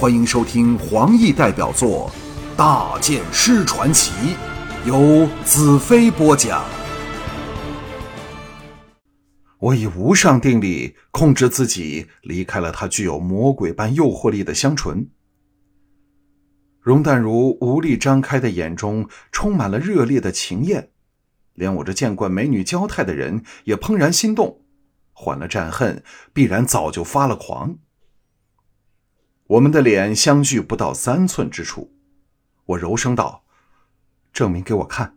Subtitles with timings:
[0.00, 2.10] 欢迎收听黄奕代表作
[2.56, 4.10] 《大剑师传奇》，
[4.88, 6.64] 由子飞播讲。
[9.58, 15.06] 我以无上定力控制自己，离开了他具有魔鬼般诱惑力的香唇。
[16.80, 20.88] 容淡如无力张开的眼中充满了热烈的情焰，
[21.52, 24.62] 连我这见惯美女娇态的人也怦然心动。
[25.12, 27.76] 缓了战恨，必然早就发了狂。
[29.50, 31.92] 我们的脸相距不到三寸之处，
[32.66, 33.42] 我柔声道
[34.32, 35.16] ：“证明给我看。”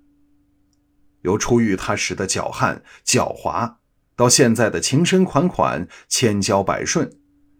[1.21, 3.75] 由初遇他时的狡悍狡猾。
[4.15, 7.11] 到现在的情深款款、千娇百顺，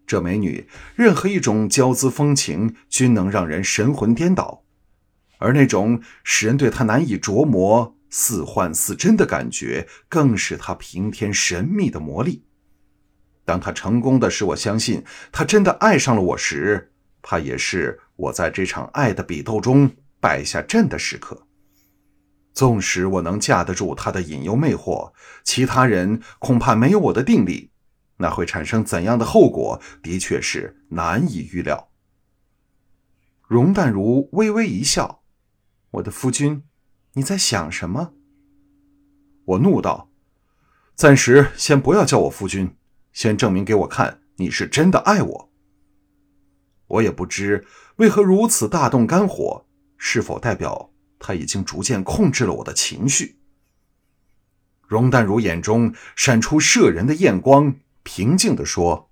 [0.08, 4.64] 这美女任何一种娇姿风情均能让人神魂颠倒，
[5.38, 12.46] 而那种使人对她难以琢磨、似幻似真的感觉，更是她平添神秘的魔力。
[13.46, 21.48] 当他成功的使我相信他真的爱上了我时，怕也是我在这场爱的比斗中败下阵的时刻。
[22.54, 25.12] 纵使我能架得住他的引诱魅惑，
[25.44, 27.72] 其他人恐怕没有我的定力，
[28.18, 31.90] 那会产生怎样的后果，的确是难以预料。
[33.48, 35.24] 容淡如微微一笑
[35.92, 36.64] ：“我的夫君，
[37.14, 38.14] 你在想什么？”
[39.46, 40.10] 我怒道
[40.96, 42.76] ：“暂时先不要叫我夫君，
[43.14, 45.50] 先证明给我看你是真的爱我。”
[46.88, 49.66] 我也不知为何如此大动肝火，
[49.98, 50.92] 是否代表？
[51.18, 53.40] 他已经逐渐控制了我的情绪。
[54.86, 59.10] 容淡如眼中闪出摄人的艳光，平静地说：“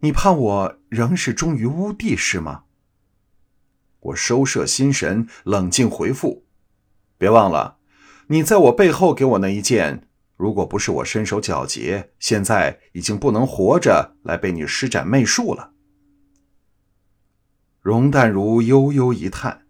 [0.00, 2.62] 你怕我仍是忠于乌帝是吗？”
[3.98, 6.46] 我收摄心神，冷静回复
[7.18, 7.78] ：“别忘了，
[8.28, 10.05] 你在我背后给我那一剑，
[10.36, 15.72] 如果不是我身手矫捷，现在已经不能活着来被你施展媚术了。”
[17.80, 19.66] 容淡如悠悠一叹。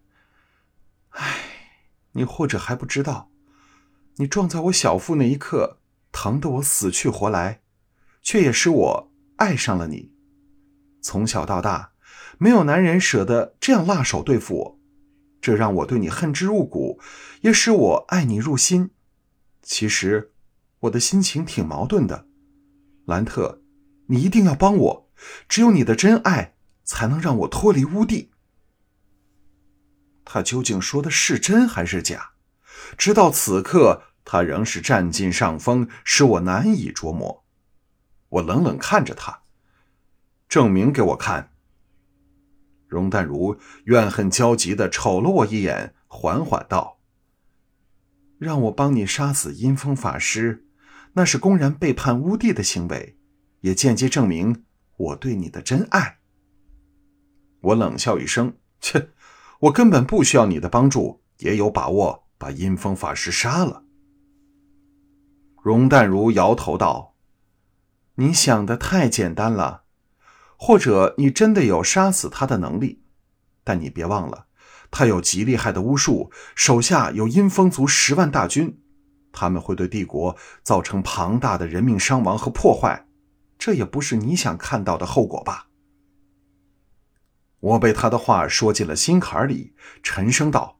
[1.11, 1.39] 唉，
[2.12, 3.31] 你或者还不知道，
[4.16, 5.78] 你撞在我小腹那一刻，
[6.12, 7.62] 疼得我死去活来，
[8.22, 10.12] 却也使我爱上了你。
[11.00, 11.93] 从小到大，
[12.38, 14.81] 没有男人舍得这样辣手对付我，
[15.41, 17.00] 这让我对你恨之入骨，
[17.43, 18.91] 也使我爱你入心。
[19.62, 20.32] 其实，
[20.86, 22.26] 我的心情挺矛盾的。
[23.04, 23.62] 兰特，
[24.06, 25.10] 你一定要帮我，
[25.48, 28.30] 只有你的真爱才能让我脱离污地。
[30.25, 32.32] 他究竟说的是真还是假？
[32.98, 37.44] 直到此刻，他仍是占尽上风，使我难以琢磨。
[38.28, 39.42] 我冷冷看着他，
[40.48, 41.52] 证明给我看。
[42.88, 47.00] 容淡如怨恨焦急的瞅了我一眼，缓缓道
[48.38, 50.66] ：“让我帮你杀死阴风法师，
[51.16, 53.19] 那是公然背叛乌帝的行为，
[53.62, 54.65] 也间接证明
[54.97, 56.19] 我对你的真爱。”
[57.60, 59.10] 我冷笑一声：“切。”
[59.60, 63.84] 我根本不需要你的帮助，也有把握把阴风法师杀了。
[65.62, 67.16] 容淡如摇头道
[68.16, 69.84] ：“你想的太简单了，
[70.59, 73.03] 或者你真的有杀死他的能力，
[73.65, 74.49] 但你别忘了，
[74.91, 78.82] 他有极厉害的巫术，手下有阴风族十万大军，
[79.36, 83.06] 他们会对帝国造成庞大的人命伤亡和破坏，
[83.58, 85.69] 这也不是你想看到的后果吧？”
[87.60, 90.78] 我被他的话说进了心坎里，沉声道：“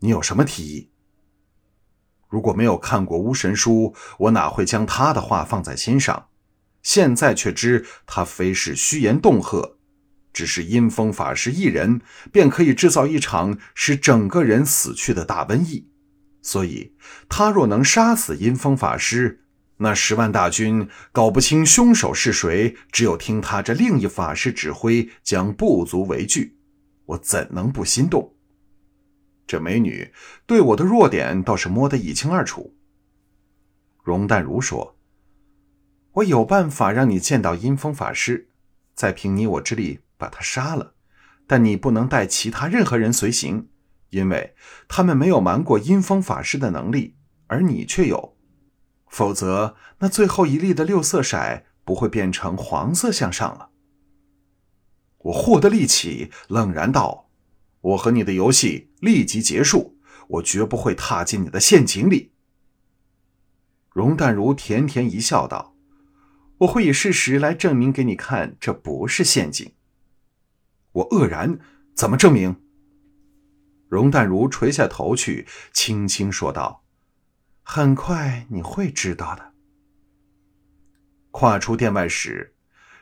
[0.00, 0.90] 你有什么提议？
[2.28, 6.28] 如果没有看过巫神书，我哪会将他的话放在心上？
[6.82, 9.76] 现在却知他非是虚言恫吓，
[10.32, 12.00] 只是阴风法师一人，
[12.30, 15.88] 便可以制造一场使整个人死去的大瘟疫。
[16.44, 16.92] 所以，
[17.28, 19.40] 他若能杀死阴风法师，”
[19.78, 26.56] 那十万大军搞不清凶手是谁，只有听他这另一法师指挥，将不足为惧。
[27.06, 28.34] 我怎能不心动？
[29.46, 30.12] 这美女
[30.46, 32.76] 对我的弱点倒是摸得一清二楚。
[34.04, 34.96] 容淡如说
[36.12, 38.50] ：“我有办法让你见到阴风法师，
[38.94, 40.94] 再凭你我之力把他杀了。
[41.46, 43.68] 但你不能带其他任何人随行，
[44.14, 44.54] 因为
[44.88, 47.16] 他们没有瞒过阴风法师的能力，
[47.48, 48.36] 而你却有。”
[49.08, 53.70] 否则，那最后一粒的六色骰不会变成黄色向上了。
[55.18, 57.30] 我获得力气，冷然道
[57.80, 62.32] ：“我和你的游戏立即结束，我绝不会踏进你的陷阱里。”
[63.94, 65.76] 容淡如甜甜一笑，道
[66.58, 69.72] ：“我会以事实来证明给你看，这不是陷阱。”
[70.90, 71.60] 我愕然
[71.94, 72.56] ：“怎么证明？”
[73.94, 76.82] 容淡如垂下头去，轻轻说道。
[77.62, 79.52] 很快你会知道的。
[81.30, 82.54] 跨出殿外时，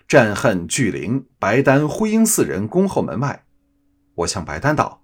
[0.06, 3.44] 战恨、巨灵、白丹、灰鹰四人恭候门外。
[4.14, 5.02] 我向白丹道：“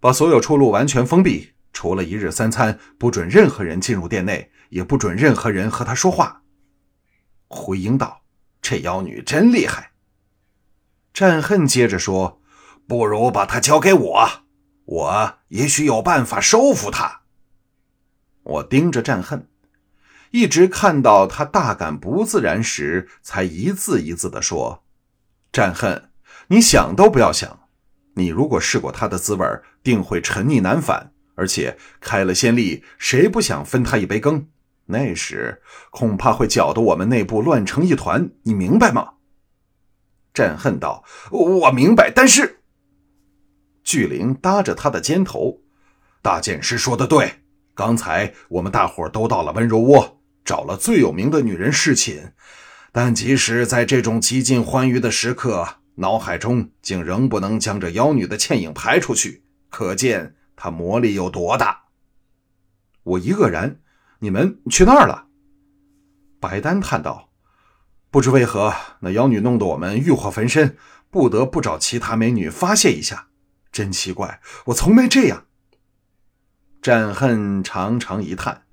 [0.00, 6.42] 把所有出路完全封闭，除了一日三餐，不准任何人进入殿内，也不准任何人和他说话。”
[7.48, 8.22] 灰鹰道
[8.62, 9.90] ：“这妖女真厉害。”
[11.12, 12.40] 战恨接着说
[12.86, 14.28] ：“不如把她交给我，
[14.90, 17.20] 我也许有办法收服他。”
[18.42, 19.46] 我盯着战恨。
[20.32, 24.84] 一直看到他大感不自然时，才一字一字地说
[25.52, 26.10] ：“战恨，
[26.48, 27.68] 你想都不要想，
[28.14, 29.44] 你如果试过他的滋味，
[29.82, 31.12] 定会沉溺难返。
[31.36, 34.48] 而且开了先例，谁不想分他一杯羹？
[34.86, 39.14] 那时恐怕会搅得我们内部乱成一团，你明白吗？”
[40.34, 42.58] 战恨道：“我明白，但是……”
[43.82, 45.60] 巨灵搭着他的肩头，
[46.22, 47.42] 大剑师说的对，
[47.74, 50.18] 刚才我们大伙都到了温柔窝。
[50.42, 52.32] 找了最有名的女人侍寝，
[52.90, 61.84] 但即使在这种极尽欢愉的时刻，脑海中竟仍不能将这妖女的倩影排出去，可见她魔力有多大。
[63.04, 63.80] 我一愕然
[64.20, 65.26] ：“你们去那儿了？”
[66.40, 67.28] 白丹叹道
[68.10, 70.76] ：“不知为何，那妖女弄得我们欲火焚身，
[71.10, 73.28] 不得不找其他美女发泄一下。
[73.70, 75.46] 真奇怪，我从没这样。”
[76.82, 78.64] 战恨长长一叹。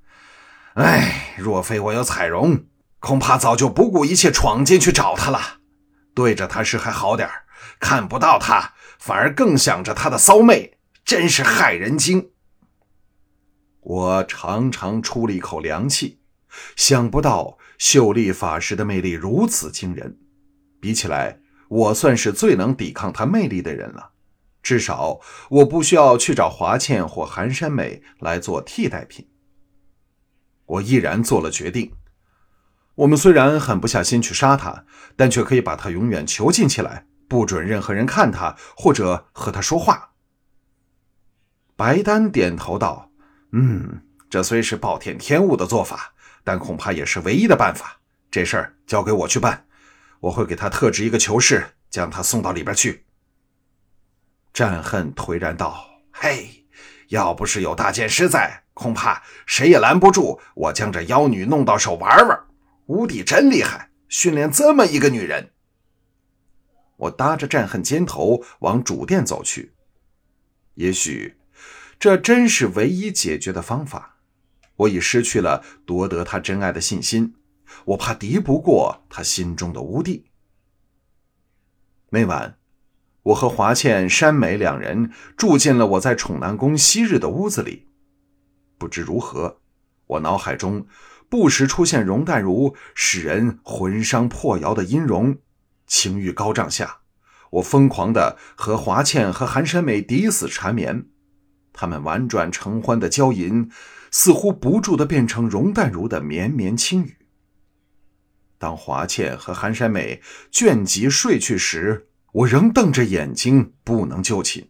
[0.76, 2.66] 哎，若非我有彩荣，
[3.00, 5.60] 恐怕早就不顾一切闯进去找他了。
[6.14, 7.30] 对着他时还好点
[7.80, 12.32] 看不到他，反而更想着他的骚妹，真是害人精。
[13.82, 16.20] 我长长出了一口凉气，
[16.76, 20.18] 想不到秀丽法师的魅力如此惊人。
[20.80, 21.40] 比起来，
[21.70, 24.12] 我算是最能抵抗他魅力的人了。
[24.68, 29.30] 至少我不需要去找华倩或寒山美来做替代品。
[30.66, 31.94] 我毅然做了决定。
[32.96, 34.84] 我们虽然狠不下心去杀他，
[35.16, 40.10] 但却可以把他永远囚禁起来，不准任何人看他或者和他说话。
[41.78, 43.10] 白丹点头道
[43.54, 48.02] ：“嗯，这虽是暴殄天物的做法，但恐怕也是唯一的办法。
[48.30, 49.66] 这事儿交给我去办，
[50.20, 53.06] 我会给他特制一个囚室，将他送到里边去。”
[54.58, 56.66] 战恨颓然道：“嘿，
[57.10, 62.48] 要不是有大剑师在。”恐怕谁也拦不住我将这妖女弄到手玩玩。
[62.88, 65.52] 吴帝真厉害，训练这么一个女人。
[66.96, 69.76] 我搭着战恨肩头往主殿走去。
[70.74, 71.38] 也许
[72.00, 74.18] 这真是唯一解决的方法。
[74.78, 77.36] 我已失去了夺得他真爱的信心，
[77.86, 80.26] 我怕敌不过他心中的吴帝。
[82.10, 82.57] 那晚，
[83.28, 87.88] 我和华倩、山美两人住进了我在宠南宫昔日的屋子里。
[88.78, 89.60] 不知如何，
[90.06, 90.88] 我脑海中
[91.28, 95.40] 不时出现容淡如使人魂伤破摇的音容，
[95.86, 97.00] 情欲高涨下，
[97.52, 101.08] 我疯狂的和华倩和寒山美抵死缠绵，
[101.74, 103.70] 他们婉转承欢的娇吟，
[104.10, 107.18] 似乎不住的变成容淡如的绵绵轻语。
[108.58, 114.70] 当华倩和寒山美倦极睡去时，我仍瞪着眼睛不能就寝，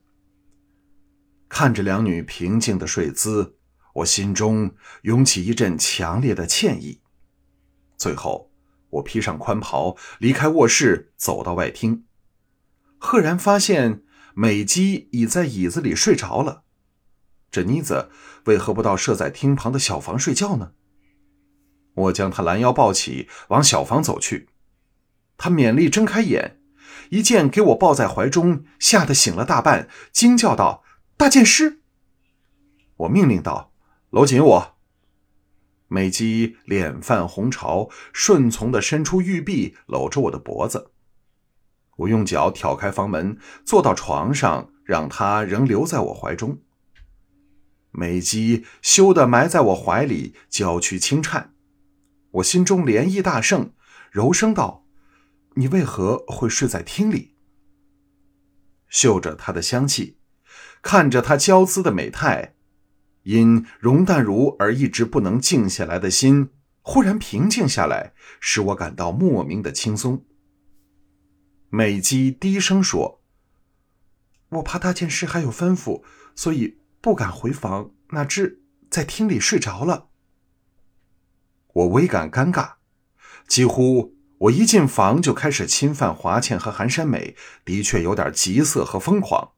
[1.49, 3.55] 看着两女平静的睡姿。
[3.95, 7.01] 我心中涌起一阵强烈的歉意。
[7.97, 8.51] 最后，
[8.91, 12.05] 我披上宽袍，离开卧室，走到外厅，
[12.99, 14.03] 赫然发现
[14.35, 16.63] 美姬已在椅子里睡着了。
[17.49, 18.11] 这妮子
[18.45, 20.73] 为何不到设在厅旁的小房睡觉呢？
[21.95, 24.49] 我将她拦腰抱起，往小房走去。
[25.37, 26.56] 她勉力睁开眼，
[27.09, 30.83] 一见给我抱在怀中，吓得醒了大半，惊叫道
[31.17, 31.81] ：“大剑师！”
[32.97, 33.73] 我命令道。
[34.09, 34.77] 搂紧我。
[35.89, 40.91] 美姬脸泛红潮，顺从的伸出玉臂搂着我的脖子。
[41.97, 46.59] 我用脚挑开房门，坐到床上，让她仍留在我怀中。
[47.91, 51.53] 美姬羞得埋在我怀里，娇躯轻颤。
[52.31, 53.73] 我心中涟漪大盛，
[54.11, 54.85] 柔声道
[55.57, 57.35] ：“你为何会睡在厅里？”
[58.87, 60.17] 嗅着她的香气，
[60.81, 62.53] 看着她娇姿的美态。
[63.23, 70.25] 因容淡如而一直不能静下来的心，忽然平静下来，使我感到莫名的轻松。
[71.69, 73.21] 美姬低声说
[74.47, 80.07] ：“我怕大件事还有吩咐，所以不敢回房，哪知在厅里睡着了。”
[81.73, 82.75] 我微感尴尬，
[83.45, 89.53] 几乎我一进房就开始侵犯华倩和寒山美，的确有点急色和疯狂。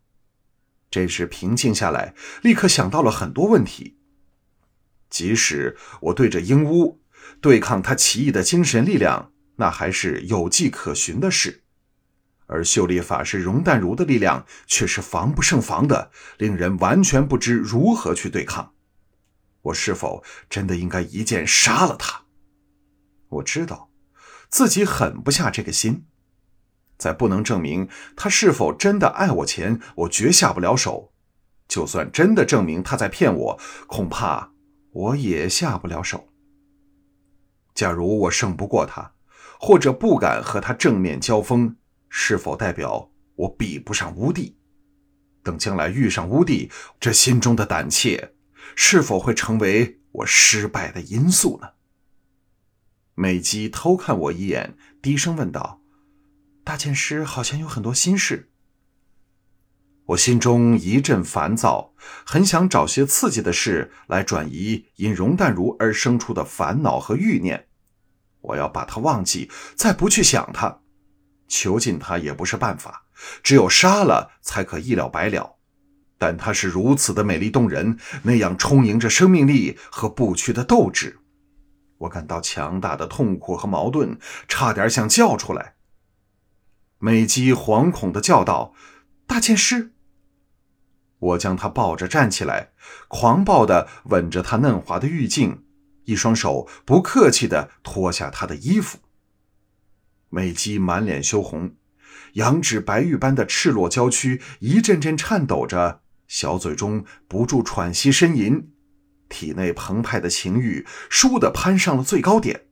[0.89, 3.97] 这时平静下来，立刻想到了很多问题。
[5.09, 6.97] 即使我对着鹦鹉
[7.41, 11.63] 对抗他奇异的精神力量，那还是有迹可循的事。
[12.47, 18.73] 而秀丽法师容淡如的力量却是防不胜防的，令人完全不知如何去对抗。
[19.61, 22.23] 我是否真的应该一剑杀了他？
[23.27, 23.88] 我知道
[24.49, 26.05] 自己狠不下这个心，
[26.97, 31.13] 在不能证明他是否真的爱我前，我绝下不了手。
[31.67, 34.51] 就算真的证明他在骗我，恐怕
[34.91, 36.29] 我也下不了手。
[37.75, 39.13] 假如我胜不过他，
[39.59, 41.75] 或者不敢和他正面交锋。
[42.09, 44.57] 是否代表我比不上乌帝？
[45.43, 48.33] 等将来遇上乌帝，这心中的胆怯
[48.75, 51.69] 是否会成为我失败的因素呢？
[53.19, 55.81] 美姬偷看我一眼，低声问道
[56.63, 58.49] ：“大剑师好像有很多心事。”
[60.07, 61.93] 我心中一阵烦躁，
[62.25, 67.67] 很想找些刺激的事来转移因容淡如而生出的烦恼和欲念。
[68.39, 70.79] 我要把他忘记，再不去想他。
[71.49, 73.03] 囚禁他也不是办法，
[73.43, 75.57] 只有杀了才可一了百了。
[76.17, 81.19] 但他是如此的美丽动人，那样充盈着生命力和不屈的斗志，
[81.99, 85.75] 我感到强大的痛苦和矛盾，差点想叫出来。
[86.97, 88.73] 美姬惶恐的叫道
[89.25, 89.93] ：“大剑师！”
[91.19, 92.71] 我将他抱着站起来，
[93.09, 95.65] 狂暴的吻着他嫩滑的玉颈，
[96.05, 98.99] 一双手不客气的脱下他的衣服。
[100.29, 101.75] 美姬满脸羞红，
[102.33, 108.71] 羊脂白玉般的赤裸娇躯一阵阵颤抖着，小嘴中不住喘息呻吟，
[109.29, 112.65] 体内澎湃的情欲倏地攀上了最高点。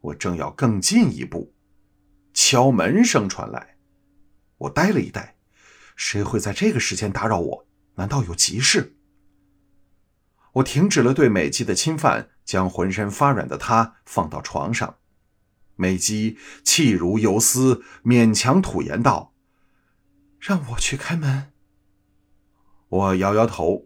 [0.00, 1.52] 我正要更进一步，
[2.32, 3.76] 敲门声传来，
[4.58, 5.36] 我呆了一呆，
[5.96, 7.66] 谁会在这个时间打扰我？
[7.96, 8.94] 难道有急事？
[10.52, 14.96] 我停止了对美姬的侵犯，将浑身发软的她放到床上。
[15.74, 19.34] 美姬气如游丝，勉强吐言道
[20.40, 21.52] ：“让我去开门。”
[22.88, 23.85] 我摇摇头：“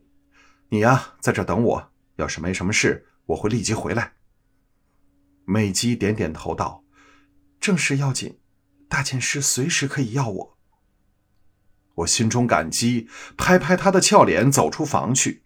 [0.71, 1.93] 你呀，在这等我。
[2.17, 4.15] 要是没什么事，我会立即回来。”
[5.47, 6.85] 美姬点点头道
[7.59, 8.39] ：“正事要紧，
[8.89, 10.59] 大剑师随时可以要我。”
[11.97, 15.45] 我心中感激，拍拍她的俏脸，走出房去。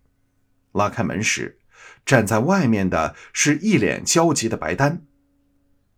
[0.72, 1.58] 拉开门时，
[2.04, 5.06] 站在外面的是一脸焦急的白丹。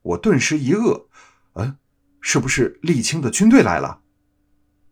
[0.03, 1.07] 我顿时一愕，
[1.55, 1.79] 嗯，
[2.21, 4.03] 是不是沥青的军队来了？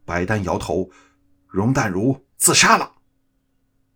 [0.04, 0.90] 白丹摇头，
[1.46, 2.93] 容淡如自杀了。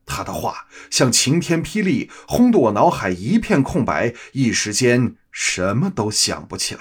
[0.08, 6.80] 他的话像晴天霹雳，轰得我脑海一片空白，一时间什么都想不起来。